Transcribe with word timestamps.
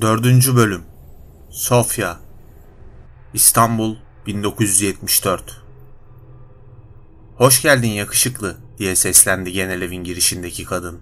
Dördüncü 0.00 0.56
Bölüm 0.56 0.82
Sofya 1.50 2.20
İstanbul 3.34 3.96
1974 4.26 5.62
Hoş 7.36 7.62
geldin 7.62 7.88
yakışıklı 7.88 8.56
diye 8.78 8.96
seslendi 8.96 9.52
genel 9.52 9.82
evin 9.82 10.04
girişindeki 10.04 10.64
kadın. 10.64 11.00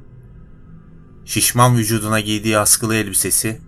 Şişman 1.25 1.77
vücuduna 1.77 2.21
giydiği 2.21 2.59
askılı 2.59 2.95
elbisesi 2.95 3.61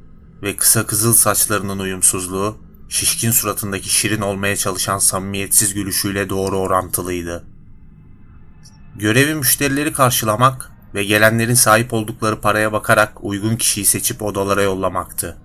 ve 0.43 0.57
kısa 0.57 0.87
kızıl 0.87 1.15
saçlarının 1.15 1.79
uyumsuzluğu, 1.79 2.59
şişkin 2.89 3.31
suratındaki 3.31 3.89
şirin 3.89 4.21
olmaya 4.21 4.57
çalışan 4.57 4.99
samimiyetsiz 4.99 5.75
gülüşüyle 5.75 6.29
doğru 6.29 6.59
orantılıydı. 6.59 7.45
Görevi 8.97 9.35
müşterileri 9.35 9.93
karşılamak 9.93 10.73
ve 10.95 11.05
gelenlerin 11.05 11.55
sahip 11.55 11.93
oldukları 11.93 12.41
paraya 12.41 12.73
bakarak 12.73 13.25
uygun 13.25 13.57
kişiyi 13.57 13.85
seçip 13.85 14.23
odalara 14.23 14.63
yollamaktı. 14.63 15.37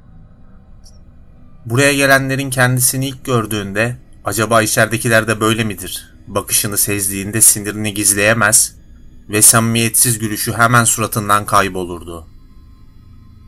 Buraya 1.66 1.94
gelenlerin 1.94 2.50
kendisini 2.50 3.08
ilk 3.08 3.26
gördüğünde 3.26 3.98
acaba 4.26 4.62
içeridekiler 4.62 5.28
de 5.28 5.40
böyle 5.40 5.64
midir? 5.64 6.14
Bakışını 6.28 6.78
sezdiğinde 6.78 7.42
sinirini 7.42 7.94
gizleyemez 7.94 8.76
ve 9.30 9.42
samimiyetsiz 9.42 10.20
gülüşü 10.20 10.54
hemen 10.54 10.84
suratından 10.84 11.46
kaybolurdu. 11.46 12.28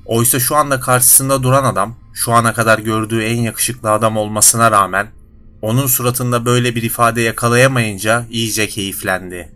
Oysa 0.06 0.40
şu 0.40 0.56
anda 0.56 0.80
karşısında 0.80 1.44
duran 1.44 1.64
adam 1.64 1.96
şu 2.14 2.34
ana 2.34 2.54
kadar 2.54 2.80
gördüğü 2.80 3.24
en 3.24 3.42
yakışıklı 3.42 3.92
adam 3.92 4.18
olmasına 4.18 4.72
rağmen 4.72 5.08
onun 5.62 5.88
suratında 5.88 6.46
böyle 6.46 6.76
bir 6.76 6.84
ifade 6.84 7.22
yakalayamayınca 7.22 8.26
iyice 8.30 8.68
keyiflendi. 8.68 9.52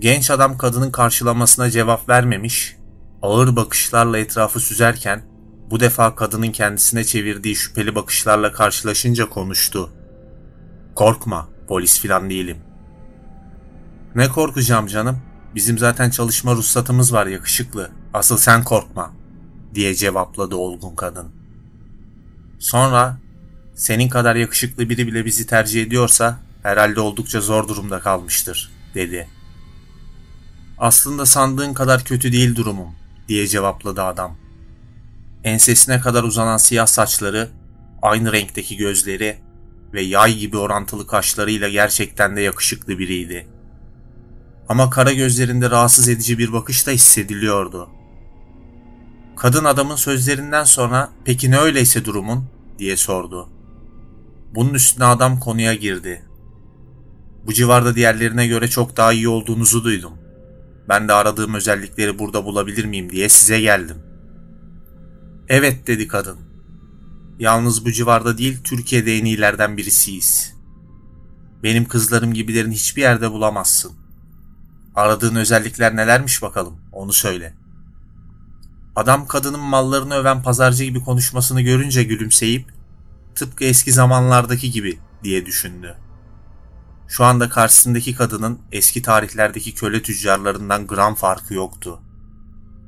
Genç 0.00 0.30
adam 0.30 0.58
kadının 0.58 0.90
karşılamasına 0.90 1.70
cevap 1.70 2.08
vermemiş, 2.08 2.76
ağır 3.22 3.56
bakışlarla 3.56 4.18
etrafı 4.18 4.60
süzerken 4.60 5.22
bu 5.70 5.80
defa 5.80 6.14
kadının 6.14 6.52
kendisine 6.52 7.04
çevirdiği 7.04 7.56
şüpheli 7.56 7.94
bakışlarla 7.94 8.52
karşılaşınca 8.52 9.28
konuştu. 9.28 9.92
Korkma, 10.94 11.48
polis 11.68 12.00
filan 12.00 12.30
değilim. 12.30 12.56
Ne 14.14 14.28
korkacağım 14.28 14.86
canım? 14.86 15.18
Bizim 15.54 15.78
zaten 15.78 16.10
çalışma 16.10 16.54
ruhsatımız 16.54 17.12
var 17.12 17.26
yakışıklı. 17.26 17.90
Asıl 18.14 18.36
sen 18.36 18.64
korkma, 18.64 19.12
diye 19.74 19.94
cevapladı 19.94 20.56
olgun 20.56 20.96
kadın. 20.96 21.28
Sonra, 22.58 23.18
senin 23.74 24.08
kadar 24.08 24.36
yakışıklı 24.36 24.88
biri 24.88 25.06
bile 25.06 25.24
bizi 25.24 25.46
tercih 25.46 25.82
ediyorsa 25.82 26.38
herhalde 26.62 27.00
oldukça 27.00 27.40
zor 27.40 27.68
durumda 27.68 28.00
kalmıştır, 28.00 28.72
dedi. 28.94 29.39
Aslında 30.80 31.26
sandığın 31.26 31.74
kadar 31.74 32.04
kötü 32.04 32.32
değil 32.32 32.56
durumum, 32.56 32.88
diye 33.28 33.46
cevapladı 33.46 34.02
adam. 34.02 34.36
Ensesine 35.44 36.00
kadar 36.00 36.24
uzanan 36.24 36.56
siyah 36.56 36.86
saçları, 36.86 37.48
aynı 38.02 38.32
renkteki 38.32 38.76
gözleri 38.76 39.38
ve 39.92 40.02
yay 40.02 40.38
gibi 40.38 40.56
orantılı 40.56 41.06
kaşlarıyla 41.06 41.68
gerçekten 41.68 42.36
de 42.36 42.40
yakışıklı 42.40 42.98
biriydi. 42.98 43.48
Ama 44.68 44.90
kara 44.90 45.12
gözlerinde 45.12 45.70
rahatsız 45.70 46.08
edici 46.08 46.38
bir 46.38 46.52
bakış 46.52 46.86
da 46.86 46.90
hissediliyordu. 46.90 47.90
Kadın 49.36 49.64
adamın 49.64 49.96
sözlerinden 49.96 50.64
sonra 50.64 51.10
peki 51.24 51.50
ne 51.50 51.58
öyleyse 51.58 52.04
durumun 52.04 52.44
diye 52.78 52.96
sordu. 52.96 53.48
Bunun 54.54 54.74
üstüne 54.74 55.04
adam 55.04 55.40
konuya 55.40 55.74
girdi. 55.74 56.24
Bu 57.46 57.52
civarda 57.52 57.94
diğerlerine 57.94 58.46
göre 58.46 58.68
çok 58.68 58.96
daha 58.96 59.12
iyi 59.12 59.28
olduğunuzu 59.28 59.84
duydum. 59.84 60.19
Ben 60.90 61.08
de 61.08 61.12
aradığım 61.12 61.54
özellikleri 61.54 62.18
burada 62.18 62.44
bulabilir 62.44 62.84
miyim 62.84 63.10
diye 63.10 63.28
size 63.28 63.60
geldim. 63.60 63.96
Evet 65.48 65.86
dedi 65.86 66.08
kadın. 66.08 66.38
Yalnız 67.38 67.84
bu 67.84 67.92
civarda 67.92 68.38
değil 68.38 68.58
Türkiye'de 68.64 69.16
en 69.16 69.24
iyilerden 69.24 69.76
birisiyiz. 69.76 70.54
Benim 71.62 71.88
kızlarım 71.88 72.34
gibilerin 72.34 72.70
hiçbir 72.70 73.02
yerde 73.02 73.30
bulamazsın. 73.30 73.92
Aradığın 74.94 75.36
özellikler 75.36 75.96
nelermiş 75.96 76.42
bakalım 76.42 76.76
onu 76.92 77.12
söyle. 77.12 77.54
Adam 78.96 79.26
kadının 79.26 79.60
mallarını 79.60 80.14
öven 80.14 80.42
pazarcı 80.42 80.84
gibi 80.84 81.00
konuşmasını 81.00 81.60
görünce 81.60 82.04
gülümseyip 82.04 82.72
tıpkı 83.34 83.64
eski 83.64 83.92
zamanlardaki 83.92 84.70
gibi 84.70 84.98
diye 85.24 85.46
düşündü. 85.46 85.96
Şu 87.10 87.24
anda 87.24 87.48
karşısındaki 87.48 88.14
kadının 88.14 88.58
eski 88.72 89.02
tarihlerdeki 89.02 89.74
köle 89.74 90.02
tüccarlarından 90.02 90.86
gram 90.86 91.14
farkı 91.14 91.54
yoktu. 91.54 92.00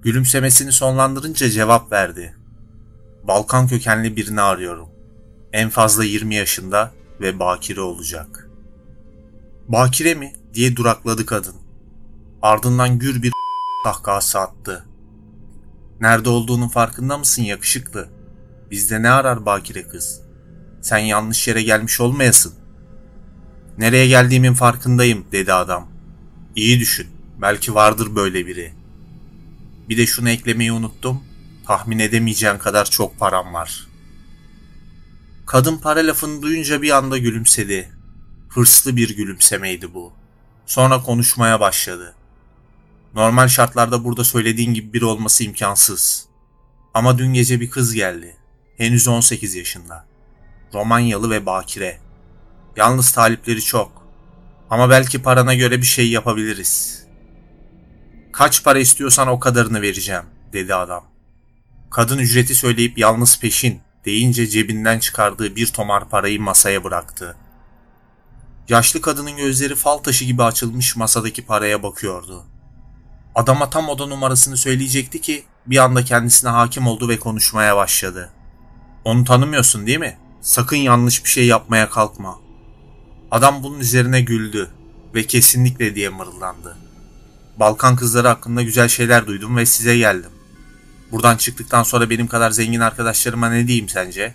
Gülümsemesini 0.02 0.72
sonlandırınca 0.72 1.50
cevap 1.50 1.92
verdi. 1.92 2.36
Balkan 3.22 3.68
kökenli 3.68 4.16
birini 4.16 4.40
arıyorum. 4.40 4.88
En 5.52 5.70
fazla 5.70 6.04
20 6.04 6.34
yaşında 6.34 6.92
ve 7.20 7.38
bakire 7.38 7.80
olacak. 7.80 8.48
Bakire 9.68 10.14
mi? 10.14 10.32
diye 10.54 10.76
durakladı 10.76 11.26
kadın. 11.26 11.56
Ardından 12.42 12.98
gür 12.98 13.22
bir 13.22 13.32
kahkahası 13.84 14.38
attı. 14.38 14.84
Nerede 16.00 16.28
olduğunun 16.28 16.68
farkında 16.68 17.18
mısın 17.18 17.42
yakışıklı? 17.42 18.08
Bizde 18.70 19.02
ne 19.02 19.10
arar 19.10 19.46
bakire 19.46 19.88
kız? 19.88 20.22
Sen 20.80 20.98
yanlış 20.98 21.48
yere 21.48 21.62
gelmiş 21.62 22.00
olmayasın. 22.00 22.61
Nereye 23.78 24.06
geldiğimin 24.06 24.54
farkındayım 24.54 25.24
dedi 25.32 25.52
adam. 25.52 25.88
İyi 26.56 26.80
düşün. 26.80 27.06
Belki 27.42 27.74
vardır 27.74 28.16
böyle 28.16 28.46
biri. 28.46 28.72
Bir 29.88 29.96
de 29.96 30.06
şunu 30.06 30.30
eklemeyi 30.30 30.72
unuttum. 30.72 31.24
Tahmin 31.66 31.98
edemeyeceğin 31.98 32.58
kadar 32.58 32.84
çok 32.84 33.18
param 33.18 33.54
var. 33.54 33.86
Kadın 35.46 35.78
para 35.78 36.00
lafını 36.00 36.42
duyunca 36.42 36.82
bir 36.82 36.90
anda 36.90 37.18
gülümsedi. 37.18 37.92
Hırslı 38.48 38.96
bir 38.96 39.16
gülümsemeydi 39.16 39.94
bu. 39.94 40.12
Sonra 40.66 41.02
konuşmaya 41.02 41.60
başladı. 41.60 42.14
Normal 43.14 43.48
şartlarda 43.48 44.04
burada 44.04 44.24
söylediğin 44.24 44.74
gibi 44.74 44.92
biri 44.92 45.04
olması 45.04 45.44
imkansız. 45.44 46.26
Ama 46.94 47.18
dün 47.18 47.32
gece 47.32 47.60
bir 47.60 47.70
kız 47.70 47.94
geldi. 47.94 48.36
Henüz 48.76 49.08
18 49.08 49.54
yaşında. 49.54 50.06
Romanyalı 50.74 51.30
ve 51.30 51.46
bakire. 51.46 51.98
Yalnız 52.76 53.12
talipleri 53.12 53.62
çok. 53.62 54.06
Ama 54.70 54.90
belki 54.90 55.22
parana 55.22 55.54
göre 55.54 55.78
bir 55.78 55.86
şey 55.86 56.10
yapabiliriz. 56.10 57.02
Kaç 58.32 58.64
para 58.64 58.78
istiyorsan 58.78 59.28
o 59.28 59.40
kadarını 59.40 59.82
vereceğim, 59.82 60.24
dedi 60.52 60.74
adam. 60.74 61.04
Kadın 61.90 62.18
ücreti 62.18 62.54
söyleyip 62.54 62.98
yalnız 62.98 63.40
peşin 63.40 63.80
deyince 64.04 64.46
cebinden 64.46 64.98
çıkardığı 64.98 65.56
bir 65.56 65.66
tomar 65.66 66.08
parayı 66.08 66.40
masaya 66.40 66.84
bıraktı. 66.84 67.36
Yaşlı 68.68 69.00
kadının 69.00 69.36
gözleri 69.36 69.74
fal 69.74 69.98
taşı 69.98 70.24
gibi 70.24 70.42
açılmış 70.42 70.96
masadaki 70.96 71.46
paraya 71.46 71.82
bakıyordu. 71.82 72.44
Adama 73.34 73.70
tam 73.70 73.88
oda 73.88 74.06
numarasını 74.06 74.56
söyleyecekti 74.56 75.20
ki 75.20 75.44
bir 75.66 75.78
anda 75.78 76.04
kendisine 76.04 76.50
hakim 76.50 76.86
oldu 76.86 77.08
ve 77.08 77.18
konuşmaya 77.18 77.76
başladı. 77.76 78.30
Onu 79.04 79.24
tanımıyorsun 79.24 79.86
değil 79.86 79.98
mi? 79.98 80.18
Sakın 80.40 80.76
yanlış 80.76 81.24
bir 81.24 81.30
şey 81.30 81.46
yapmaya 81.46 81.90
kalkma. 81.90 82.38
Adam 83.32 83.62
bunun 83.62 83.80
üzerine 83.80 84.20
güldü 84.20 84.70
ve 85.14 85.26
kesinlikle 85.26 85.94
diye 85.94 86.08
mırıldandı. 86.08 86.76
Balkan 87.56 87.96
kızları 87.96 88.28
hakkında 88.28 88.62
güzel 88.62 88.88
şeyler 88.88 89.26
duydum 89.26 89.56
ve 89.56 89.66
size 89.66 89.96
geldim. 89.96 90.30
Buradan 91.12 91.36
çıktıktan 91.36 91.82
sonra 91.82 92.10
benim 92.10 92.26
kadar 92.26 92.50
zengin 92.50 92.80
arkadaşlarıma 92.80 93.50
ne 93.50 93.66
diyeyim 93.66 93.88
sence? 93.88 94.34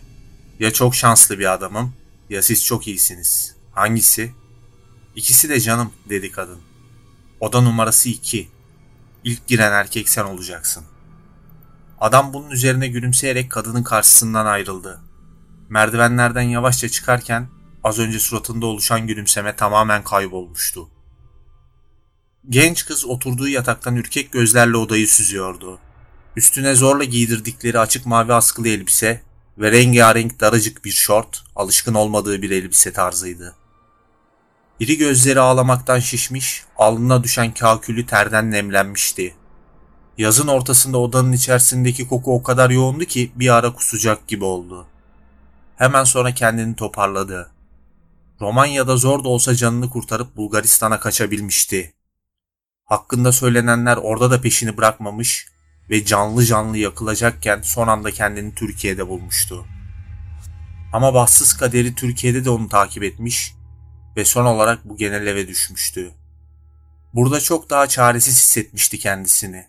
Ya 0.59 0.73
çok 0.73 0.95
şanslı 0.95 1.39
bir 1.39 1.53
adamım 1.53 1.93
ya 2.29 2.41
siz 2.41 2.65
çok 2.65 2.87
iyisiniz. 2.87 3.55
Hangisi? 3.71 4.33
İkisi 5.15 5.49
de 5.49 5.59
canım 5.59 5.91
dedi 6.09 6.31
kadın. 6.31 6.59
Oda 7.39 7.61
numarası 7.61 8.09
iki. 8.09 8.49
İlk 9.23 9.47
giren 9.47 9.71
erkek 9.71 10.09
sen 10.09 10.23
olacaksın. 10.23 10.83
Adam 11.99 12.33
bunun 12.33 12.49
üzerine 12.49 12.87
gülümseyerek 12.87 13.51
kadının 13.51 13.83
karşısından 13.83 14.45
ayrıldı. 14.45 15.01
Merdivenlerden 15.69 16.41
yavaşça 16.41 16.89
çıkarken 16.89 17.47
az 17.87 17.99
önce 17.99 18.19
suratında 18.19 18.65
oluşan 18.65 19.07
gülümseme 19.07 19.55
tamamen 19.55 20.03
kaybolmuştu. 20.03 20.89
Genç 22.49 22.85
kız 22.85 23.05
oturduğu 23.05 23.47
yataktan 23.47 23.95
ürkek 23.95 24.31
gözlerle 24.31 24.77
odayı 24.77 25.07
süzüyordu. 25.07 25.79
Üstüne 26.35 26.75
zorla 26.75 27.03
giydirdikleri 27.03 27.79
açık 27.79 28.05
mavi 28.05 28.33
askılı 28.33 28.67
elbise 28.67 29.21
ve 29.57 29.71
rengarenk 29.71 30.39
daracık 30.39 30.85
bir 30.85 30.91
şort 30.91 31.43
alışkın 31.55 31.93
olmadığı 31.93 32.41
bir 32.41 32.51
elbise 32.51 32.93
tarzıydı. 32.93 33.55
İri 34.79 34.97
gözleri 34.97 35.39
ağlamaktan 35.39 35.99
şişmiş, 35.99 36.63
alnına 36.77 37.23
düşen 37.23 37.53
kakülü 37.53 38.05
terden 38.05 38.51
nemlenmişti. 38.51 39.35
Yazın 40.17 40.47
ortasında 40.47 40.97
odanın 40.97 41.31
içerisindeki 41.31 42.07
koku 42.07 42.35
o 42.35 42.43
kadar 42.43 42.69
yoğundu 42.69 43.05
ki 43.05 43.31
bir 43.35 43.49
ara 43.49 43.73
kusacak 43.73 44.27
gibi 44.27 44.43
oldu. 44.43 44.87
Hemen 45.77 46.03
sonra 46.03 46.33
kendini 46.33 46.75
toparladı. 46.75 47.56
Romanya'da 48.41 48.97
zor 48.97 49.23
da 49.23 49.29
olsa 49.29 49.55
canını 49.55 49.89
kurtarıp 49.89 50.35
Bulgaristan'a 50.35 50.99
kaçabilmişti. 50.99 51.93
Hakkında 52.85 53.31
söylenenler 53.31 53.97
orada 53.97 54.31
da 54.31 54.41
peşini 54.41 54.77
bırakmamış, 54.77 55.47
ve 55.89 56.05
canlı 56.05 56.45
canlı 56.45 56.77
yakılacakken 56.77 57.61
son 57.61 57.87
anda 57.87 58.11
kendini 58.11 58.55
Türkiye'de 58.55 59.07
bulmuştu. 59.07 59.65
Ama 60.93 61.13
bahtsız 61.13 61.57
kaderi 61.57 61.95
Türkiye'de 61.95 62.45
de 62.45 62.49
onu 62.49 62.69
takip 62.69 63.03
etmiş 63.03 63.53
ve 64.15 64.25
son 64.25 64.45
olarak 64.45 64.85
bu 64.85 64.97
genel 64.97 65.27
eve 65.27 65.47
düşmüştü. 65.47 66.11
Burada 67.13 67.39
çok 67.39 67.69
daha 67.69 67.87
çaresiz 67.87 68.35
hissetmişti 68.35 68.99
kendisini. 68.99 69.67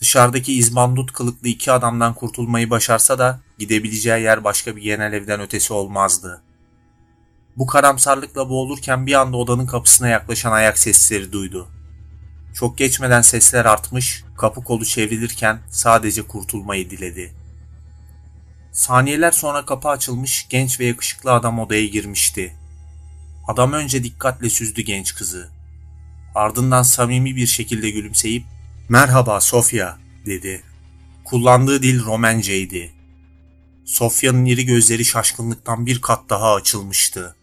Dışarıdaki 0.00 0.54
izbandut 0.54 1.12
kılıklı 1.12 1.48
iki 1.48 1.72
adamdan 1.72 2.14
kurtulmayı 2.14 2.70
başarsa 2.70 3.18
da 3.18 3.40
gidebileceği 3.58 4.22
yer 4.22 4.44
başka 4.44 4.76
bir 4.76 4.82
genel 4.82 5.12
evden 5.12 5.40
ötesi 5.40 5.72
olmazdı. 5.72 6.42
Bu 7.56 7.66
karamsarlıkla 7.66 8.48
boğulurken 8.48 9.06
bir 9.06 9.14
anda 9.14 9.36
odanın 9.36 9.66
kapısına 9.66 10.08
yaklaşan 10.08 10.52
ayak 10.52 10.78
sesleri 10.78 11.32
duydu. 11.32 11.68
Çok 12.54 12.78
geçmeden 12.78 13.22
sesler 13.22 13.64
artmış, 13.64 14.24
kapı 14.38 14.64
kolu 14.64 14.84
çevrilirken 14.84 15.58
sadece 15.70 16.22
kurtulmayı 16.22 16.90
diledi. 16.90 17.34
Saniyeler 18.72 19.30
sonra 19.30 19.64
kapı 19.64 19.88
açılmış, 19.88 20.46
genç 20.48 20.80
ve 20.80 20.84
yakışıklı 20.84 21.32
adam 21.32 21.58
odaya 21.58 21.86
girmişti. 21.86 22.56
Adam 23.48 23.72
önce 23.72 24.04
dikkatle 24.04 24.50
süzdü 24.50 24.82
genç 24.82 25.14
kızı. 25.14 25.48
Ardından 26.34 26.82
samimi 26.82 27.36
bir 27.36 27.46
şekilde 27.46 27.90
gülümseyip 27.90 28.44
"Merhaba 28.88 29.40
Sofya." 29.40 29.98
dedi. 30.26 30.62
Kullandığı 31.24 31.82
dil 31.82 32.04
Romenceydi. 32.04 32.92
Sofya'nın 33.84 34.44
iri 34.44 34.66
gözleri 34.66 35.04
şaşkınlıktan 35.04 35.86
bir 35.86 36.00
kat 36.00 36.30
daha 36.30 36.54
açılmıştı. 36.54 37.36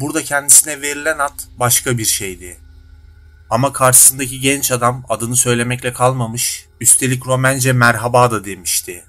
Burada 0.00 0.24
kendisine 0.24 0.82
verilen 0.82 1.18
ad 1.18 1.38
başka 1.58 1.98
bir 1.98 2.04
şeydi. 2.04 2.58
Ama 3.50 3.72
karşısındaki 3.72 4.40
genç 4.40 4.72
adam 4.72 5.04
adını 5.08 5.36
söylemekle 5.36 5.92
kalmamış, 5.92 6.66
üstelik 6.80 7.26
Romence 7.26 7.72
merhaba 7.72 8.30
da 8.30 8.44
demişti. 8.44 9.04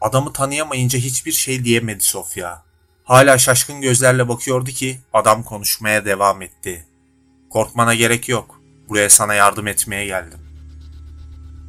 Adamı 0.00 0.32
tanıyamayınca 0.32 0.98
hiçbir 0.98 1.32
şey 1.32 1.64
diyemedi 1.64 2.04
Sofya. 2.04 2.62
Hala 3.04 3.38
şaşkın 3.38 3.80
gözlerle 3.80 4.28
bakıyordu 4.28 4.70
ki 4.70 5.00
adam 5.12 5.42
konuşmaya 5.42 6.04
devam 6.04 6.42
etti. 6.42 6.86
Korkmana 7.50 7.94
gerek 7.94 8.28
yok. 8.28 8.60
Buraya 8.88 9.10
sana 9.10 9.34
yardım 9.34 9.66
etmeye 9.66 10.06
geldim. 10.06 10.40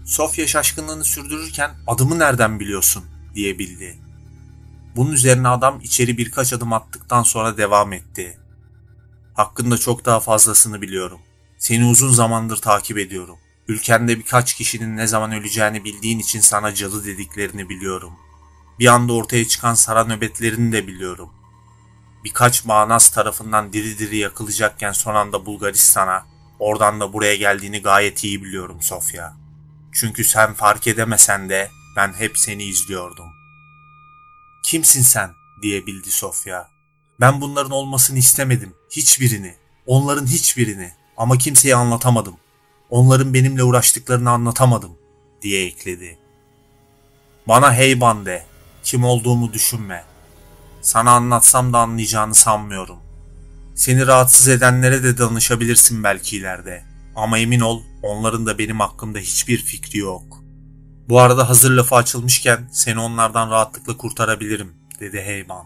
Sofya 0.05 0.47
şaşkınlığını 0.47 1.03
sürdürürken 1.03 1.71
adımı 1.87 2.19
nereden 2.19 2.59
biliyorsun 2.59 3.03
diyebildi. 3.35 4.08
Bunun 4.99 5.11
üzerine 5.11 5.47
adam 5.47 5.79
içeri 5.81 6.17
birkaç 6.17 6.53
adım 6.53 6.73
attıktan 6.73 7.23
sonra 7.23 7.57
devam 7.57 7.93
etti. 7.93 8.39
Hakkında 9.33 9.77
çok 9.77 10.05
daha 10.05 10.19
fazlasını 10.19 10.81
biliyorum. 10.81 11.19
Seni 11.57 11.85
uzun 11.85 12.11
zamandır 12.11 12.57
takip 12.57 12.97
ediyorum. 12.97 13.37
Ülkende 13.67 14.17
birkaç 14.17 14.53
kişinin 14.53 14.97
ne 14.97 15.07
zaman 15.07 15.31
öleceğini 15.31 15.83
bildiğin 15.83 16.19
için 16.19 16.39
sana 16.39 16.73
cadı 16.73 17.05
dediklerini 17.05 17.69
biliyorum. 17.69 18.13
Bir 18.79 18.87
anda 18.87 19.13
ortaya 19.13 19.47
çıkan 19.47 19.73
sara 19.73 20.03
nöbetlerini 20.03 20.71
de 20.71 20.87
biliyorum. 20.87 21.29
Birkaç 22.23 22.65
Manas 22.65 23.09
tarafından 23.09 23.73
diri 23.73 23.99
diri 23.99 24.17
yakılacakken 24.17 24.91
son 24.91 25.15
anda 25.15 25.45
Bulgaristan'a, 25.45 26.25
oradan 26.59 26.99
da 26.99 27.13
buraya 27.13 27.35
geldiğini 27.35 27.81
gayet 27.81 28.23
iyi 28.23 28.43
biliyorum 28.43 28.81
Sofya. 28.81 29.33
Çünkü 29.91 30.23
sen 30.23 30.53
fark 30.53 30.87
edemesen 30.87 31.49
de 31.49 31.69
ben 31.95 32.13
hep 32.13 32.37
seni 32.37 32.63
izliyordum. 32.63 33.38
Kimsin 34.63 35.01
sen 35.01 35.31
diyebildi 35.61 36.11
Sofya. 36.11 36.69
Ben 37.19 37.41
bunların 37.41 37.71
olmasını 37.71 38.17
istemedim. 38.17 38.73
Hiçbirini. 38.91 39.55
Onların 39.85 40.25
hiçbirini. 40.25 40.93
Ama 41.17 41.37
kimseye 41.37 41.75
anlatamadım. 41.75 42.35
Onların 42.89 43.33
benimle 43.33 43.63
uğraştıklarını 43.63 44.29
anlatamadım 44.31 44.91
diye 45.41 45.65
ekledi. 45.65 46.19
Bana 47.47 47.73
heyban 47.73 48.25
de. 48.25 48.45
Kim 48.83 49.03
olduğumu 49.03 49.53
düşünme. 49.53 50.03
Sana 50.81 51.11
anlatsam 51.11 51.73
da 51.73 51.79
anlayacağını 51.79 52.35
sanmıyorum. 52.35 52.99
Seni 53.75 54.07
rahatsız 54.07 54.47
edenlere 54.47 55.03
de 55.03 55.17
danışabilirsin 55.17 56.03
belki 56.03 56.37
ileride. 56.37 56.83
Ama 57.15 57.39
emin 57.39 57.59
ol 57.59 57.83
onların 58.03 58.45
da 58.45 58.57
benim 58.57 58.79
hakkımda 58.79 59.19
hiçbir 59.19 59.57
fikri 59.57 59.99
yok. 59.99 60.43
Bu 61.09 61.19
arada 61.19 61.49
hazır 61.49 61.71
lafı 61.71 61.95
açılmışken 61.95 62.69
seni 62.71 62.99
onlardan 62.99 63.51
rahatlıkla 63.51 63.97
kurtarabilirim 63.97 64.73
dedi 64.99 65.21
Heyman. 65.21 65.65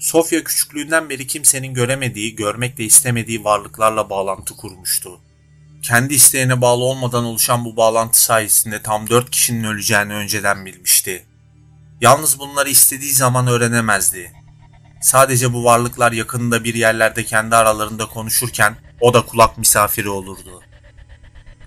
Sofya 0.00 0.44
küçüklüğünden 0.44 1.10
beri 1.10 1.26
kimsenin 1.26 1.74
göremediği, 1.74 2.36
görmek 2.36 2.78
de 2.78 2.84
istemediği 2.84 3.44
varlıklarla 3.44 4.10
bağlantı 4.10 4.56
kurmuştu. 4.56 5.20
Kendi 5.82 6.14
isteğine 6.14 6.60
bağlı 6.60 6.84
olmadan 6.84 7.24
oluşan 7.24 7.64
bu 7.64 7.76
bağlantı 7.76 8.22
sayesinde 8.22 8.82
tam 8.82 9.08
dört 9.08 9.30
kişinin 9.30 9.64
öleceğini 9.64 10.14
önceden 10.14 10.66
bilmişti. 10.66 11.26
Yalnız 12.00 12.38
bunları 12.38 12.68
istediği 12.68 13.12
zaman 13.12 13.46
öğrenemezdi. 13.46 14.32
Sadece 15.00 15.52
bu 15.52 15.64
varlıklar 15.64 16.12
yakınında 16.12 16.64
bir 16.64 16.74
yerlerde 16.74 17.24
kendi 17.24 17.56
aralarında 17.56 18.06
konuşurken 18.06 18.76
o 19.00 19.14
da 19.14 19.26
kulak 19.26 19.58
misafiri 19.58 20.08
olurdu. 20.08 20.62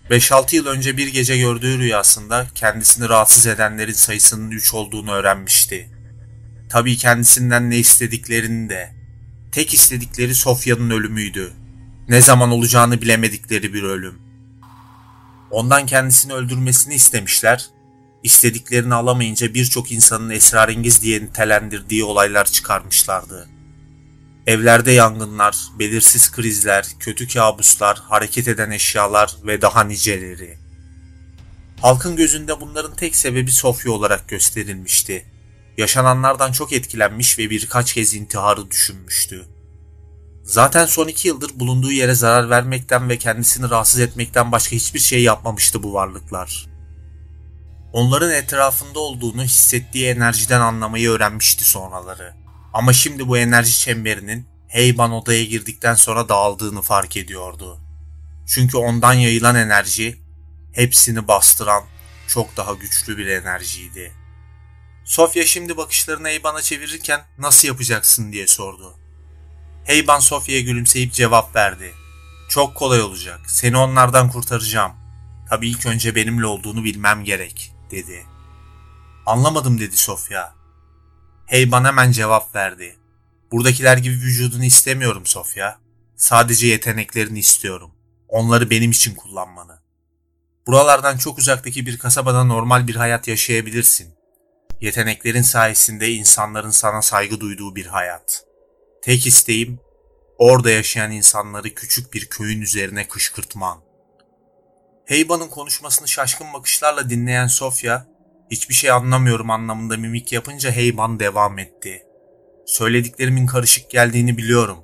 5-6 0.10 0.56
yıl 0.56 0.66
önce 0.66 0.98
bir 0.98 1.08
gece 1.08 1.38
gördüğü 1.38 1.80
rüyasında 1.80 2.48
kendisini 2.56 3.10
rahatsız 3.10 3.48
edenlerin 3.48 3.94
sayısının 3.94 4.52
3 4.52 4.74
olduğunu 4.74 5.12
öğrenmişti. 5.12 5.90
Tabii 6.70 6.98
kendisinden 6.98 7.70
ne 7.70 7.78
istediklerini 7.78 8.70
de. 8.70 8.96
Tek 9.52 9.74
istedikleri 9.74 10.36
Sofya'nın 10.36 10.90
ölümüydü. 10.90 11.54
Ne 12.10 12.22
zaman 12.22 12.52
olacağını 12.52 13.02
bilemedikleri 13.02 13.74
bir 13.74 13.84
ölüm. 13.84 14.20
Ondan 15.52 15.86
kendisini 15.86 16.34
öldürmesini 16.34 16.94
istemişler. 16.94 17.66
İstediklerini 18.24 18.94
alamayınca 18.94 19.54
birçok 19.54 19.92
insanın 19.92 20.30
esrarengiz 20.30 21.02
diye 21.02 21.22
nitelendirdiği 21.22 22.04
olaylar 22.04 22.46
çıkarmışlardı. 22.46 23.55
Evlerde 24.48 24.92
yangınlar, 24.92 25.58
belirsiz 25.80 26.32
krizler, 26.32 26.88
kötü 27.00 27.28
kabuslar, 27.28 27.98
hareket 27.98 28.48
eden 28.48 28.72
eşyalar 28.72 29.36
ve 29.44 29.62
daha 29.62 29.84
niceleri. 29.84 30.58
Halkın 31.82 32.16
gözünde 32.16 32.62
bunların 32.62 32.96
tek 32.96 33.16
sebebi 33.16 33.52
Sofya 33.52 33.92
olarak 33.92 34.28
gösterilmişti. 34.28 35.26
Yaşananlardan 35.78 36.52
çok 36.52 36.74
etkilenmiş 36.74 37.40
ve 37.40 37.50
birkaç 37.50 37.94
kez 37.94 38.14
intiharı 38.14 38.72
düşünmüştü. 38.72 39.46
Zaten 40.44 40.86
son 40.86 41.08
iki 41.08 41.28
yıldır 41.28 41.60
bulunduğu 41.60 41.92
yere 41.92 42.16
zarar 42.16 42.50
vermekten 42.50 43.10
ve 43.10 43.18
kendisini 43.18 43.70
rahatsız 43.70 44.00
etmekten 44.00 44.52
başka 44.52 44.76
hiçbir 44.76 45.00
şey 45.00 45.24
yapmamıştı 45.24 45.84
bu 45.84 45.94
varlıklar. 45.94 46.66
Onların 47.94 48.32
etrafında 48.32 49.00
olduğunu 49.00 49.44
hissettiği 49.44 50.08
enerjiden 50.08 50.62
anlamayı 50.62 51.10
öğrenmişti 51.10 51.64
sonraları. 51.64 52.45
Ama 52.76 52.94
şimdi 52.94 53.28
bu 53.28 53.38
enerji 53.38 53.80
çemberinin 53.80 54.48
Heyban 54.68 55.12
odaya 55.12 55.44
girdikten 55.44 55.94
sonra 55.94 56.30
dağıldığını 56.30 56.82
fark 56.82 57.18
ediyordu. 57.18 57.80
Çünkü 58.48 58.78
ondan 58.78 59.14
yayılan 59.14 59.56
enerji 59.56 60.20
hepsini 60.74 61.28
bastıran 61.28 61.84
çok 62.28 62.58
daha 62.58 62.74
güçlü 62.74 63.18
bir 63.18 63.28
enerjiydi. 63.28 64.14
Sofya 65.06 65.46
şimdi 65.46 65.78
bakışlarını 65.78 66.28
Heyban'a 66.28 66.62
çevirirken 66.62 67.22
nasıl 67.38 67.68
yapacaksın 67.68 68.32
diye 68.32 68.48
sordu. 68.48 68.98
Heyban 69.84 70.20
Sofya'ya 70.20 70.62
gülümseyip 70.62 71.14
cevap 71.14 71.56
verdi. 71.56 71.94
Çok 72.50 72.76
kolay 72.76 73.02
olacak. 73.02 73.40
Seni 73.48 73.78
onlardan 73.78 74.30
kurtaracağım. 74.30 74.92
Tabii 75.50 75.70
ilk 75.70 75.86
önce 75.86 76.16
benimle 76.16 76.46
olduğunu 76.46 76.84
bilmem 76.84 77.24
gerek, 77.24 77.74
dedi. 77.92 78.26
Anlamadım 79.26 79.80
dedi 79.80 79.98
Sofya. 79.98 80.55
Heyban 81.46 81.86
hemen 81.86 82.12
cevap 82.12 82.56
verdi. 82.56 82.98
Buradakiler 83.52 83.98
gibi 83.98 84.16
vücudunu 84.16 84.66
istemiyorum 84.66 85.26
Sofya. 85.26 85.80
Sadece 86.16 86.68
yeteneklerini 86.68 87.40
istiyorum. 87.40 87.92
Onları 88.28 88.70
benim 88.70 88.92
için 88.92 89.16
kullanmanı. 89.16 89.80
Buralardan 90.68 91.18
çok 91.18 91.38
uzaktaki 91.38 91.86
bir 91.86 91.98
kasabada 91.98 92.44
normal 92.44 92.88
bir 92.88 92.96
hayat 92.96 93.28
yaşayabilirsin. 93.28 94.16
Yeteneklerin 94.82 95.42
sayesinde 95.42 96.12
insanların 96.12 96.70
sana 96.70 97.02
saygı 97.02 97.40
duyduğu 97.40 97.76
bir 97.76 97.86
hayat. 97.86 98.46
Tek 99.02 99.28
isteğim 99.28 99.80
orada 100.38 100.72
yaşayan 100.72 101.12
insanları 101.12 101.74
küçük 101.74 102.14
bir 102.14 102.26
köyün 102.26 102.62
üzerine 102.62 103.08
kışkırtman. 103.08 103.82
Heyban'ın 105.06 105.48
konuşmasını 105.48 106.08
şaşkın 106.08 106.54
bakışlarla 106.54 107.10
dinleyen 107.10 107.48
Sofya, 107.48 108.08
hiçbir 108.52 108.74
şey 108.74 108.92
anlamıyorum 108.92 109.50
anlamında 109.50 109.98
mimik 109.98 110.32
yapınca 110.32 110.72
Heyban 110.72 111.20
devam 111.20 111.60
etti. 111.60 112.04
Söylediklerimin 112.66 113.46
karışık 113.48 113.90
geldiğini 113.90 114.38
biliyorum 114.38 114.78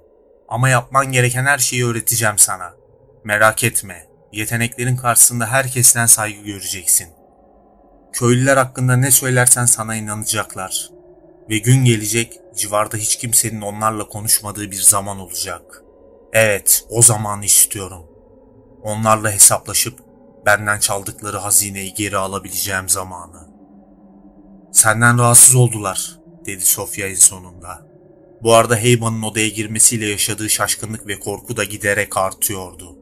ama 0.47 0.69
yapman 0.69 1.11
gereken 1.11 1.45
her 1.45 1.57
şeyi 1.57 1.85
öğreteceğim 1.85 2.37
sana. 2.37 2.73
Merak 3.23 3.63
etme, 3.63 4.07
yeteneklerin 4.31 4.95
karşısında 4.95 5.45
herkesten 5.45 6.05
saygı 6.05 6.41
göreceksin. 6.41 7.09
Köylüler 8.13 8.57
hakkında 8.57 8.95
ne 8.95 9.11
söylersen 9.11 9.65
sana 9.65 9.95
inanacaklar. 9.95 10.89
Ve 11.49 11.57
gün 11.57 11.85
gelecek 11.85 12.39
civarda 12.55 12.97
hiç 12.97 13.15
kimsenin 13.15 13.61
onlarla 13.61 14.07
konuşmadığı 14.07 14.71
bir 14.71 14.81
zaman 14.81 15.19
olacak. 15.19 15.83
Evet, 16.33 16.85
o 16.89 17.01
zamanı 17.01 17.45
istiyorum. 17.45 18.05
Onlarla 18.83 19.31
hesaplaşıp 19.31 19.99
benden 20.45 20.79
çaldıkları 20.79 21.37
hazineyi 21.37 21.93
geri 21.93 22.17
alabileceğim 22.17 22.89
zamanı. 22.89 23.50
Senden 24.71 25.19
rahatsız 25.19 25.55
oldular, 25.55 26.19
dedi 26.45 26.65
Sofya 26.65 27.07
en 27.07 27.15
sonunda. 27.15 27.87
Bu 28.43 28.53
arada 28.53 28.75
Heyman'ın 28.75 29.21
odaya 29.21 29.49
girmesiyle 29.49 30.05
yaşadığı 30.05 30.49
şaşkınlık 30.49 31.07
ve 31.07 31.19
korku 31.19 31.57
da 31.57 31.63
giderek 31.63 32.17
artıyordu. 32.17 32.97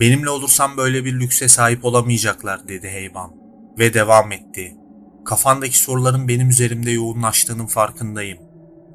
Benimle 0.00 0.30
olursam 0.30 0.76
böyle 0.76 1.04
bir 1.04 1.20
lükse 1.20 1.48
sahip 1.48 1.84
olamayacaklar, 1.84 2.68
dedi 2.68 2.88
Heyman. 2.88 3.32
Ve 3.78 3.94
devam 3.94 4.32
etti. 4.32 4.76
Kafandaki 5.24 5.78
soruların 5.78 6.28
benim 6.28 6.50
üzerimde 6.50 6.90
yoğunlaştığının 6.90 7.66
farkındayım. 7.66 8.38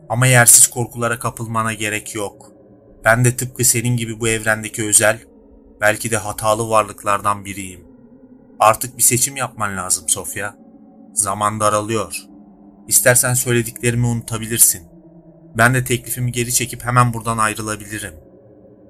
Ama 0.10 0.28
yersiz 0.28 0.68
korkulara 0.68 1.20
kapılmana 1.20 1.74
gerek 1.74 2.16
yok. 2.16 2.52
Ben 3.06 3.26
de 3.26 3.36
tıpkı 3.36 3.66
senin 3.66 3.98
gibi 3.98 4.20
bu 4.20 4.28
evrendeki 4.28 4.84
özel, 4.84 5.20
belki 5.82 6.12
de 6.12 6.18
hatalı 6.18 6.70
varlıklardan 6.70 7.46
biriyim. 7.46 7.84
Artık 8.60 8.98
bir 8.98 9.04
seçim 9.04 9.36
yapman 9.36 9.78
lazım 9.78 10.10
Sofya. 10.10 10.59
Zaman 11.20 11.60
daralıyor. 11.60 12.16
İstersen 12.88 13.34
söylediklerimi 13.34 14.06
unutabilirsin. 14.06 14.88
Ben 15.58 15.74
de 15.74 15.84
teklifimi 15.84 16.32
geri 16.32 16.54
çekip 16.54 16.86
hemen 16.86 17.14
buradan 17.14 17.38
ayrılabilirim. 17.38 18.14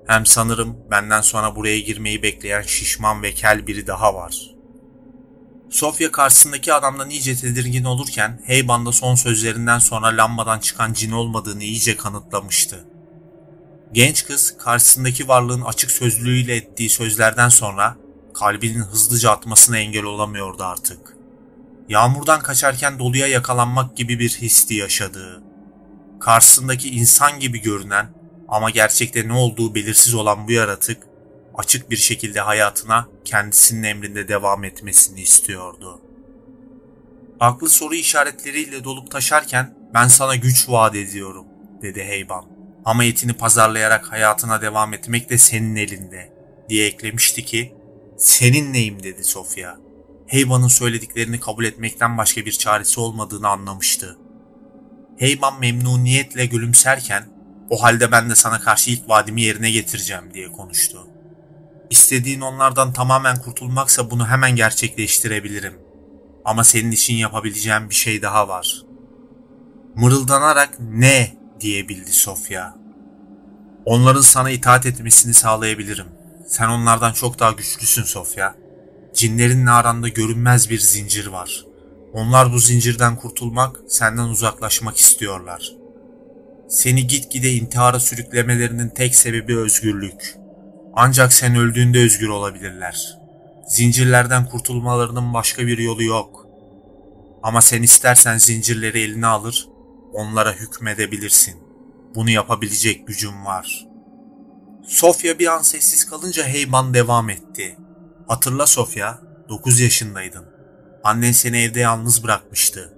Hem 0.08 0.26
sanırım 0.26 0.78
benden 0.92 1.22
sonra 1.22 1.56
buraya 1.56 1.80
girmeyi 1.80 2.24
bekleyen 2.24 2.62
şişman 2.62 3.24
ve 3.24 3.34
kel 3.34 3.68
biri 3.68 3.88
daha 3.88 4.16
var. 4.16 4.56
Sofya 5.70 6.12
karşısındaki 6.12 6.74
adamdan 6.74 7.10
iyice 7.10 7.36
tedirgin 7.36 7.84
olurken 7.84 8.42
Heyban 8.46 8.86
da 8.86 8.92
son 8.92 9.16
sözlerinden 9.16 9.80
sonra 9.80 10.08
lambadan 10.08 10.60
çıkan 10.60 10.94
cin 10.94 11.12
olmadığını 11.12 11.64
iyice 11.64 11.98
kanıtlamıştı. 11.98 12.86
Genç 13.94 14.26
kız 14.26 14.58
karşısındaki 14.58 15.28
varlığın 15.28 15.62
açık 15.62 15.92
sözlülüğüyle 15.92 16.56
ettiği 16.56 16.90
sözlerden 16.90 17.50
sonra 17.50 17.98
kalbinin 18.34 18.82
hızlıca 18.82 19.32
atmasına 19.32 19.78
engel 19.78 20.04
olamıyordu 20.04 20.64
artık. 20.64 21.19
Yağmurdan 21.90 22.40
kaçarken 22.40 23.00
doluya 23.00 23.28
yakalanmak 23.28 23.98
gibi 23.98 24.20
bir 24.20 24.30
histi 24.30 24.74
yaşadığı, 24.74 25.44
karşısındaki 26.20 26.90
insan 26.90 27.40
gibi 27.40 27.62
görünen 27.62 28.10
ama 28.48 28.70
gerçekte 28.70 29.28
ne 29.28 29.34
olduğu 29.34 29.76
belirsiz 29.76 30.14
olan 30.14 30.48
bu 30.48 30.52
yaratık 30.52 31.04
açık 31.56 31.90
bir 31.90 31.98
şekilde 31.98 32.40
hayatına 32.40 33.08
kendisinin 33.26 33.84
emrinde 33.84 34.28
devam 34.28 34.64
etmesini 34.64 35.22
istiyordu. 35.22 36.02
Aklı 37.40 37.70
soru 37.70 37.96
işaretleriyle 37.96 38.84
dolup 38.84 39.12
taşarken 39.12 39.76
ben 39.94 40.08
sana 40.08 40.36
güç 40.36 40.70
vaat 40.70 40.96
ediyorum 40.96 41.46
dedi 41.82 42.04
Heyban. 42.04 42.46
Ama 42.86 43.04
etini 43.04 43.34
pazarlayarak 43.34 44.12
hayatına 44.12 44.62
devam 44.62 44.94
etmek 44.94 45.30
de 45.30 45.38
senin 45.38 45.76
elinde 45.76 46.34
diye 46.70 46.88
eklemişti 46.88 47.46
ki 47.46 47.76
senin 48.18 48.74
neyim 48.74 49.04
dedi 49.04 49.24
Sofya. 49.24 49.89
Heyban'ın 50.30 50.68
söylediklerini 50.68 51.40
kabul 51.40 51.66
etmekten 51.66 52.18
başka 52.18 52.46
bir 52.46 52.52
çaresi 52.52 53.00
olmadığını 53.00 53.48
anlamıştı. 53.48 54.18
Heyban 55.18 55.60
memnuniyetle 55.60 56.46
gülümserken 56.46 57.30
o 57.70 57.84
halde 57.84 58.12
ben 58.12 58.30
de 58.30 58.36
sana 58.36 58.60
karşı 58.60 58.92
ilk 58.92 59.10
vaadimi 59.10 59.42
yerine 59.42 59.72
getireceğim 59.72 60.34
diye 60.34 60.52
konuştu. 60.52 61.08
İstediğin 61.90 62.42
onlardan 62.42 62.94
tamamen 62.94 63.40
kurtulmaksa 63.40 64.12
bunu 64.12 64.28
hemen 64.28 64.56
gerçekleştirebilirim. 64.56 65.74
Ama 66.46 66.64
senin 66.64 66.92
için 66.92 67.14
yapabileceğim 67.16 67.90
bir 67.90 67.96
şey 67.96 68.22
daha 68.22 68.48
var. 68.48 68.82
Mırıldanarak 69.96 70.80
ne 70.80 71.38
diyebildi 71.60 72.12
Sofya. 72.12 72.76
Onların 73.86 74.22
sana 74.22 74.50
itaat 74.50 74.86
etmesini 74.86 75.34
sağlayabilirim. 75.34 76.08
Sen 76.48 76.68
onlardan 76.68 77.14
çok 77.14 77.40
daha 77.40 77.52
güçlüsün 77.52 78.04
Sofya. 78.04 78.56
Cinlerin 79.14 79.66
aranda 79.66 80.08
görünmez 80.08 80.70
bir 80.70 80.80
zincir 80.80 81.28
var. 81.28 81.66
Onlar 82.14 82.54
bu 82.54 82.60
zincirden 82.60 83.16
kurtulmak, 83.16 83.80
senden 83.88 84.28
uzaklaşmak 84.28 84.98
istiyorlar. 84.98 85.74
Seni 86.70 87.08
gitgide 87.08 87.52
intihara 87.52 88.00
sürüklemelerinin 88.00 88.90
tek 88.90 89.16
sebebi 89.16 89.58
özgürlük. 89.58 90.36
Ancak 90.94 91.34
sen 91.34 91.56
öldüğünde 91.56 92.00
özgür 92.00 92.28
olabilirler. 92.28 93.18
Zincirlerden 93.68 94.46
kurtulmalarının 94.46 95.34
başka 95.34 95.68
bir 95.68 95.78
yolu 95.78 96.04
yok. 96.04 96.48
Ama 97.44 97.62
sen 97.62 97.84
istersen 97.84 98.38
zincirleri 98.38 99.00
eline 99.00 99.28
alır, 99.28 99.68
onlara 100.14 100.54
hükmedebilirsin. 100.54 101.56
Bunu 102.16 102.30
yapabilecek 102.30 103.08
gücüm 103.08 103.46
var. 103.46 103.88
Sofya 104.88 105.40
bir 105.40 105.48
an 105.48 105.62
sessiz 105.62 106.10
kalınca 106.10 106.44
Heyman 106.44 106.94
devam 106.94 107.30
etti. 107.30 107.78
Hatırla 108.30 108.68
Sofya, 108.68 109.20
9 109.50 109.80
yaşındaydın. 109.80 110.46
Annen 111.04 111.32
seni 111.32 111.58
evde 111.58 111.80
yalnız 111.80 112.24
bırakmıştı. 112.24 112.94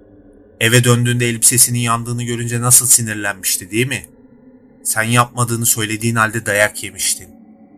Eve 0.60 0.84
döndüğünde 0.84 1.28
elbisesinin 1.28 1.78
yandığını 1.78 2.22
görünce 2.22 2.60
nasıl 2.60 2.86
sinirlenmişti 2.86 3.70
değil 3.70 3.86
mi? 3.86 4.06
Sen 4.84 5.02
yapmadığını 5.02 5.66
söylediğin 5.66 6.14
halde 6.14 6.46
dayak 6.46 6.82
yemiştin. 6.82 7.30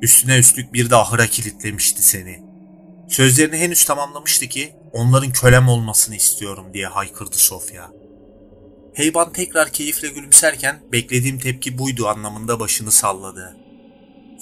Üstüne 0.03 0.39
üstlük 0.39 0.73
bir 0.73 0.91
de 0.91 0.97
ahıra 0.97 1.27
kilitlemişti 1.27 2.03
seni. 2.03 2.43
Sözlerini 3.09 3.57
henüz 3.57 3.85
tamamlamıştı 3.85 4.47
ki 4.47 4.77
onların 4.93 5.33
kölem 5.33 5.69
olmasını 5.69 6.17
istiyorum 6.17 6.67
diye 6.73 6.87
haykırdı 6.87 7.37
Sofya. 7.37 7.91
Heyban 8.95 9.33
tekrar 9.33 9.71
keyifle 9.71 10.09
gülümserken 10.09 10.83
beklediğim 10.93 11.39
tepki 11.39 11.79
buydu 11.79 12.09
anlamında 12.09 12.61
başını 12.61 12.93
salladı. 12.93 13.57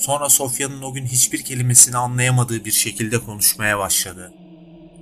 Sonra 0.02 0.28
Sofya'nın 0.28 0.82
o 0.82 0.92
gün 0.92 1.06
hiçbir 1.06 1.42
kelimesini 1.42 1.97
anlayamadığı 1.97 2.64
bir 2.64 2.73
şekilde 2.73 3.18
konuşmaya 3.18 3.78
başladı. 3.78 4.32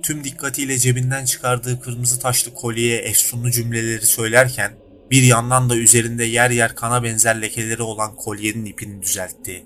Tüm 0.03 0.23
dikkatiyle 0.23 0.77
cebinden 0.77 1.25
çıkardığı 1.25 1.79
kırmızı 1.79 2.19
taşlı 2.19 2.53
kolyeye 2.53 2.97
efsunlu 2.97 3.51
cümleleri 3.51 4.05
söylerken 4.05 4.71
bir 5.11 5.23
yandan 5.23 5.69
da 5.69 5.75
üzerinde 5.75 6.23
yer 6.23 6.49
yer 6.49 6.75
kana 6.75 7.03
benzer 7.03 7.41
lekeleri 7.41 7.81
olan 7.81 8.15
kolyenin 8.15 8.65
ipini 8.65 9.01
düzeltti. 9.01 9.65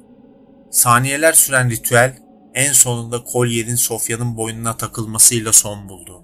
Saniyeler 0.72 1.34
süren 1.34 1.70
ritüel 1.70 2.18
en 2.54 2.74
sonunda 2.74 3.24
kolyenin 3.24 3.76
Sofya'nın 3.76 4.38
boynuna 4.38 4.78
takılmasıyla 4.78 5.54
son 5.54 5.90
buldu. 5.90 6.24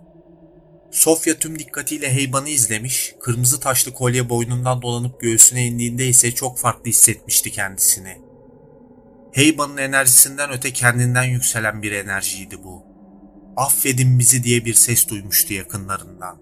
Sofya 0.92 1.40
tüm 1.40 1.60
dikkatiyle 1.60 2.14
Heyban'ı 2.14 2.50
izlemiş, 2.50 3.14
kırmızı 3.20 3.60
taşlı 3.60 3.94
kolye 3.94 4.30
boynundan 4.30 4.82
dolanıp 4.82 5.22
göğsüne 5.22 5.66
indiğinde 5.66 6.08
ise 6.08 6.32
çok 6.32 6.60
farklı 6.60 6.90
hissetmişti 6.90 7.52
kendisini. 7.52 8.31
Heyban'ın 9.32 9.78
enerjisinden 9.78 10.52
öte 10.52 10.74
kendinden 10.74 11.24
yükselen 11.24 11.82
bir 11.82 11.92
enerjiydi 11.92 12.64
bu. 12.64 12.84
Affedin 13.58 14.20
bizi 14.20 14.44
diye 14.44 14.66
bir 14.66 14.74
ses 14.74 15.10
duymuştu 15.10 15.54
yakınlarından. 15.54 16.38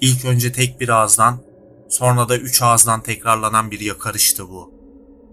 İlk 0.00 0.24
önce 0.24 0.52
tek 0.52 0.80
bir 0.80 0.88
ağızdan, 0.88 1.42
sonra 1.88 2.28
da 2.28 2.36
üç 2.36 2.62
ağızdan 2.62 3.02
tekrarlanan 3.02 3.70
bir 3.70 3.80
yakarıştı 3.80 4.48
bu. 4.48 4.74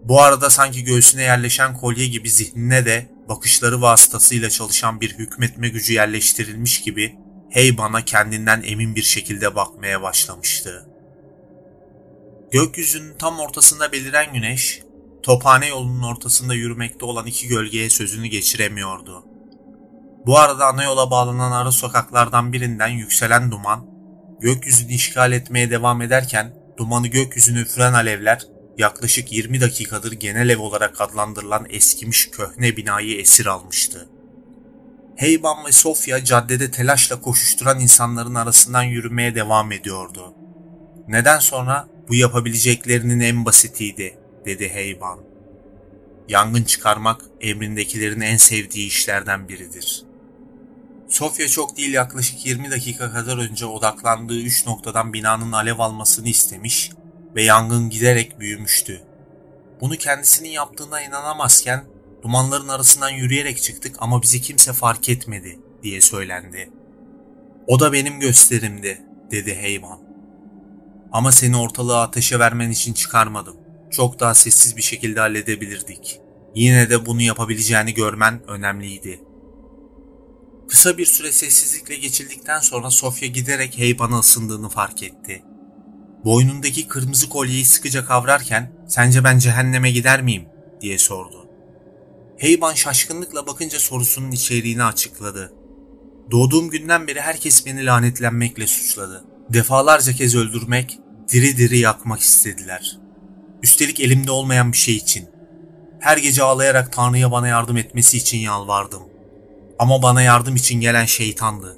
Bu 0.04 0.22
arada 0.22 0.50
sanki 0.50 0.84
göğsüne 0.84 1.22
yerleşen 1.22 1.78
kolye 1.78 2.08
gibi 2.08 2.30
zihnine 2.30 2.86
de 2.86 3.10
bakışları 3.30 3.82
vasıtasıyla 3.82 4.50
çalışan 4.50 5.02
bir 5.02 5.18
hükmetme 5.18 5.70
gücü 5.70 5.94
yerleştirilmiş 5.94 6.82
gibi 6.82 7.16
Heyban'a 7.50 8.06
kendinden 8.06 8.64
emin 8.66 8.96
bir 8.96 9.02
şekilde 9.04 9.56
bakmaya 9.56 10.02
başlamıştı. 10.02 10.90
Gökyüzünün 12.52 13.18
tam 13.18 13.40
ortasında 13.40 13.92
beliren 13.92 14.34
güneş, 14.34 14.83
tophane 15.24 15.68
yolunun 15.68 16.04
ortasında 16.04 16.54
yürümekte 16.54 17.06
olan 17.06 17.26
iki 17.26 17.48
gölgeye 17.48 17.90
sözünü 17.90 18.28
geçiremiyordu. 18.28 19.26
Bu 20.26 20.40
arada 20.40 20.66
ana 20.66 20.84
yola 20.84 21.12
bağlanan 21.12 21.52
ara 21.52 21.72
sokaklardan 21.72 22.54
birinden 22.54 22.88
yükselen 22.88 23.52
duman, 23.52 23.86
gökyüzünü 24.40 24.94
işgal 24.94 25.32
etmeye 25.32 25.72
devam 25.72 26.02
ederken 26.02 26.54
dumanı 26.78 27.08
gökyüzüne 27.08 27.60
üfüren 27.60 27.94
alevler 27.94 28.42
yaklaşık 28.78 29.32
20 29.32 29.62
dakikadır 29.62 30.12
genel 30.12 30.50
ev 30.50 30.60
olarak 30.60 31.02
adlandırılan 31.02 31.66
eskimiş 31.70 32.30
köhne 32.32 32.78
binayı 32.78 33.20
esir 33.20 33.46
almıştı. 33.46 34.10
Heyban 35.16 35.66
ve 35.66 35.72
Sofya 35.72 36.24
caddede 36.24 36.72
telaşla 36.72 37.22
koşuşturan 37.22 37.80
insanların 37.80 38.36
arasından 38.36 38.84
yürümeye 38.84 39.36
devam 39.36 39.72
ediyordu. 39.72 40.34
Neden 41.08 41.40
sonra 41.40 41.88
bu 42.10 42.16
yapabileceklerinin 42.16 43.20
en 43.20 43.46
basitiydi, 43.46 44.18
dedi 44.46 44.70
Heyban. 44.70 45.20
Yangın 46.30 46.64
çıkarmak 46.64 47.22
emrindekilerin 47.42 48.22
en 48.22 48.38
sevdiği 48.38 48.88
işlerden 48.88 49.50
biridir. 49.50 50.04
Sofya 51.10 51.48
çok 51.48 51.78
değil 51.78 51.94
yaklaşık 51.94 52.46
20 52.46 52.72
dakika 52.72 53.12
kadar 53.12 53.38
önce 53.38 53.66
odaklandığı 53.66 54.40
3 54.40 54.68
noktadan 54.68 55.14
binanın 55.14 55.52
alev 55.52 55.80
almasını 55.80 56.28
istemiş 56.28 56.92
ve 57.36 57.44
yangın 57.44 57.90
giderek 57.90 58.40
büyümüştü. 58.40 59.04
Bunu 59.82 59.98
kendisinin 59.98 60.50
yaptığına 60.50 61.02
inanamazken 61.02 61.84
dumanların 62.24 62.68
arasından 62.68 63.10
yürüyerek 63.10 63.62
çıktık 63.62 63.96
ama 64.00 64.22
bizi 64.22 64.42
kimse 64.42 64.74
fark 64.74 65.10
etmedi 65.10 65.60
diye 65.84 66.02
söylendi. 66.02 66.70
O 67.68 67.80
da 67.80 67.94
benim 67.94 68.20
gösterimdi 68.20 69.02
dedi 69.32 69.56
Heyman. 69.56 70.00
Ama 71.12 71.32
seni 71.32 71.58
ortalığı 71.58 72.02
ateşe 72.02 72.40
vermen 72.40 72.70
için 72.70 72.94
çıkarmadım. 72.94 73.63
Çok 73.94 74.20
daha 74.20 74.34
sessiz 74.34 74.78
bir 74.78 74.82
şekilde 74.82 75.20
halledebilirdik. 75.20 76.20
Yine 76.56 76.90
de 76.90 77.06
bunu 77.06 77.22
yapabileceğini 77.22 77.94
görmen 77.94 78.48
önemliydi. 78.48 79.22
Kısa 80.70 80.98
bir 80.98 81.06
süre 81.06 81.32
sessizlikle 81.32 81.96
geçildikten 81.96 82.60
sonra 82.60 82.90
Sofya 82.90 83.28
giderek 83.28 83.78
Heyban'a 83.78 84.20
ısındığını 84.20 84.70
fark 84.70 85.04
etti. 85.04 85.44
Boynundaki 86.26 86.88
kırmızı 86.88 87.30
kolyeyi 87.30 87.66
sıkıca 87.66 88.06
kavrarken 88.06 88.72
sence 88.88 89.24
ben 89.24 89.40
cehenneme 89.40 89.92
gider 89.92 90.22
miyim 90.22 90.46
diye 90.82 90.98
sordu. 90.98 91.48
Heyban 92.38 92.74
şaşkınlıkla 92.74 93.48
bakınca 93.48 93.80
sorusunun 93.80 94.32
içeriğini 94.32 94.84
açıkladı. 94.84 95.54
Doğduğum 96.32 96.70
günden 96.70 97.08
beri 97.08 97.22
herkes 97.22 97.66
beni 97.66 97.86
lanetlenmekle 97.86 98.68
suçladı. 98.68 99.26
Defalarca 99.50 100.14
kez 100.14 100.36
öldürmek, 100.36 101.00
diri 101.32 101.58
diri 101.58 101.78
yakmak 101.78 102.20
istediler. 102.20 103.03
Üstelik 103.64 104.00
elimde 104.00 104.32
olmayan 104.32 104.72
bir 104.72 104.78
şey 104.78 104.96
için. 104.96 105.30
Her 106.00 106.18
gece 106.18 106.44
ağlayarak 106.44 106.94
Tanrı'ya 106.94 107.32
bana 107.32 107.48
yardım 107.48 107.78
etmesi 107.78 108.18
için 108.18 108.38
yalvardım. 108.38 109.04
Ama 109.80 110.02
bana 110.02 110.22
yardım 110.22 110.56
için 110.56 110.82
gelen 110.82 111.06
şeytandı. 111.06 111.78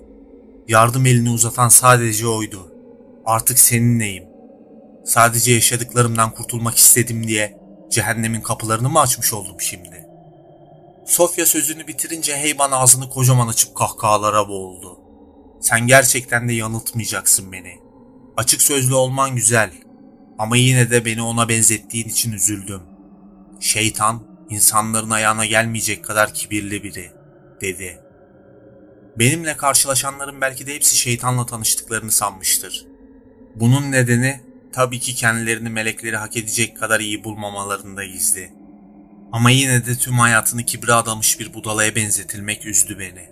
Yardım 0.67 1.05
elini 1.05 1.29
uzatan 1.29 1.69
sadece 1.69 2.27
oydu. 2.27 2.71
Artık 3.25 3.59
seninleyim. 3.59 4.23
Sadece 5.05 5.53
yaşadıklarımdan 5.53 6.33
kurtulmak 6.33 6.77
istedim 6.77 7.27
diye 7.27 7.57
cehennemin 7.91 8.41
kapılarını 8.41 8.89
mı 8.89 8.99
açmış 8.99 9.33
oldum 9.33 9.61
şimdi? 9.61 10.07
Sofya 11.05 11.45
sözünü 11.45 11.87
bitirince 11.87 12.37
Heyban 12.37 12.71
ağzını 12.71 13.09
kocaman 13.09 13.47
açıp 13.47 13.75
kahkahalara 13.75 14.47
boğuldu. 14.47 14.99
Sen 15.61 15.87
gerçekten 15.87 16.49
de 16.49 16.53
yanıltmayacaksın 16.53 17.51
beni. 17.51 17.79
Açık 18.37 18.61
sözlü 18.61 18.93
olman 18.93 19.35
güzel 19.35 19.71
ama 20.39 20.57
yine 20.57 20.91
de 20.91 21.05
beni 21.05 21.21
ona 21.21 21.49
benzettiğin 21.49 22.09
için 22.09 22.31
üzüldüm. 22.31 22.81
Şeytan 23.59 24.23
insanların 24.49 25.09
ayağına 25.09 25.45
gelmeyecek 25.45 26.05
kadar 26.05 26.33
kibirli 26.33 26.83
biri, 26.83 27.11
dedi. 27.61 27.99
Benimle 29.19 29.57
karşılaşanların 29.57 30.41
belki 30.41 30.67
de 30.67 30.75
hepsi 30.75 30.97
şeytanla 30.97 31.45
tanıştıklarını 31.45 32.11
sanmıştır. 32.11 32.85
Bunun 33.55 33.91
nedeni 33.91 34.41
tabii 34.73 34.99
ki 34.99 35.15
kendilerini 35.15 35.69
melekleri 35.69 36.17
hak 36.17 36.37
edecek 36.37 36.77
kadar 36.77 36.99
iyi 36.99 37.23
bulmamalarında 37.23 38.05
gizli. 38.05 38.53
Ama 39.31 39.49
yine 39.49 39.85
de 39.85 39.95
tüm 39.95 40.13
hayatını 40.13 40.65
kibre 40.65 40.93
adamış 40.93 41.39
bir 41.39 41.53
budalaya 41.53 41.95
benzetilmek 41.95 42.65
üzdü 42.65 42.99
beni. 42.99 43.29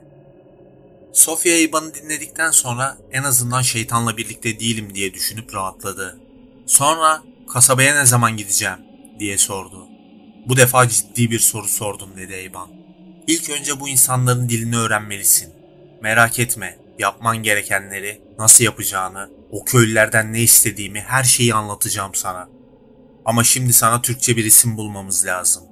Sofya 1.14 1.60
İban'ı 1.60 1.94
dinledikten 1.94 2.52
sonra 2.52 2.98
en 3.12 3.24
azından 3.24 3.62
şeytanla 3.62 4.18
birlikte 4.18 4.60
değilim 4.60 4.96
diye 4.96 5.14
düşünüp 5.14 5.56
rahatladı. 5.56 6.20
Sonra 6.66 7.24
kasabaya 7.54 7.96
ne 7.96 8.06
zaman 8.06 8.38
gideceğim 8.38 8.78
diye 9.20 9.38
sordu. 9.38 9.88
Bu 10.46 10.58
defa 10.58 10.90
ciddi 10.90 11.32
bir 11.32 11.40
soru 11.40 11.68
sordum 11.68 12.10
dedi 12.18 12.34
Eyban. 12.34 12.70
İlk 13.28 13.50
önce 13.50 13.80
bu 13.80 13.90
insanların 13.90 14.50
dilini 14.50 14.78
öğrenmelisin. 14.78 15.54
Merak 16.02 16.40
etme, 16.40 16.78
yapman 17.00 17.38
gerekenleri, 17.38 18.22
nasıl 18.40 18.64
yapacağını, 18.64 19.30
o 19.52 19.66
köylülerden 19.66 20.34
ne 20.34 20.42
istediğimi 20.42 21.02
her 21.02 21.24
şeyi 21.24 21.54
anlatacağım 21.54 22.16
sana. 22.16 22.50
Ama 23.26 23.44
şimdi 23.44 23.74
sana 23.74 24.02
Türkçe 24.02 24.38
bir 24.38 24.46
isim 24.46 24.78
bulmamız 24.78 25.26
lazım. 25.26 25.64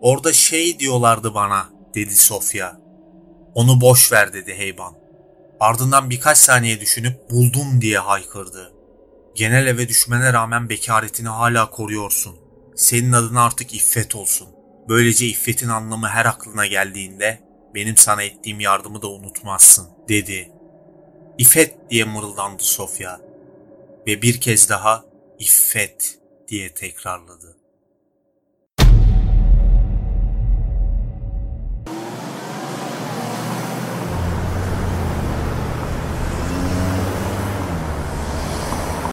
Orada 0.00 0.32
şey 0.32 0.78
diyorlardı 0.78 1.34
bana, 1.34 1.68
dedi 1.94 2.16
Sofya. 2.16 2.80
Onu 3.54 3.80
boş 3.80 4.12
ver 4.12 4.32
dedi 4.32 4.54
Heyban. 4.54 4.94
Ardından 5.60 6.10
birkaç 6.10 6.38
saniye 6.38 6.80
düşünüp 6.80 7.30
buldum 7.30 7.80
diye 7.80 7.98
haykırdı. 7.98 8.75
Genel 9.36 9.66
eve 9.66 9.88
düşmene 9.88 10.32
rağmen 10.32 10.68
bekaretini 10.68 11.28
hala 11.28 11.70
koruyorsun. 11.70 12.36
Senin 12.76 13.12
adına 13.12 13.44
artık 13.44 13.74
iffet 13.74 14.16
olsun. 14.16 14.48
Böylece 14.88 15.26
iffetin 15.26 15.68
anlamı 15.68 16.08
her 16.08 16.24
aklına 16.26 16.66
geldiğinde 16.66 17.40
benim 17.74 17.96
sana 17.96 18.22
ettiğim 18.22 18.60
yardımı 18.60 19.02
da 19.02 19.08
unutmazsın 19.08 19.88
dedi. 20.08 20.52
İffet 21.38 21.90
diye 21.90 22.04
mırıldandı 22.04 22.62
Sofya 22.62 23.20
ve 24.06 24.22
bir 24.22 24.40
kez 24.40 24.68
daha 24.68 25.04
iffet 25.38 26.18
diye 26.48 26.74
tekrarladı. 26.74 27.55